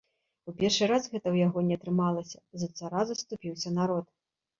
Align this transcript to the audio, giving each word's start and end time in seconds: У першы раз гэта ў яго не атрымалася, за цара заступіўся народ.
У 0.51 0.51
першы 0.59 0.85
раз 0.91 1.03
гэта 1.11 1.19
ў 1.31 1.35
яго 1.47 1.59
не 1.67 1.75
атрымалася, 1.79 2.39
за 2.63 2.69
цара 2.81 3.05
заступіўся 3.11 3.75
народ. 3.77 4.05